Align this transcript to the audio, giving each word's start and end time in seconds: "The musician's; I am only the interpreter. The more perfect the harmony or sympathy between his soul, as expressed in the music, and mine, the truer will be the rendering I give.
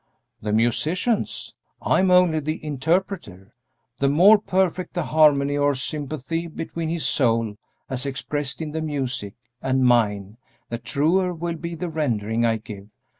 "The 0.41 0.51
musician's; 0.51 1.53
I 1.79 1.99
am 1.99 2.09
only 2.09 2.39
the 2.39 2.65
interpreter. 2.65 3.53
The 3.99 4.09
more 4.09 4.39
perfect 4.39 4.95
the 4.95 5.03
harmony 5.03 5.55
or 5.55 5.75
sympathy 5.75 6.47
between 6.47 6.89
his 6.89 7.05
soul, 7.07 7.57
as 7.87 8.07
expressed 8.07 8.63
in 8.63 8.71
the 8.71 8.81
music, 8.81 9.35
and 9.61 9.85
mine, 9.85 10.37
the 10.71 10.79
truer 10.79 11.35
will 11.35 11.55
be 11.57 11.75
the 11.75 11.89
rendering 11.91 12.43
I 12.47 12.57
give. 12.57 12.87